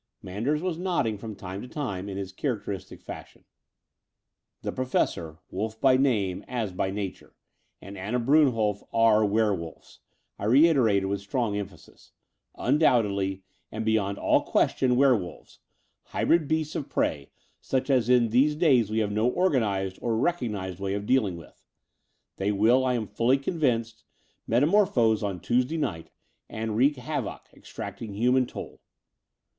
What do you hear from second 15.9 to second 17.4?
hybrid beasts of prey,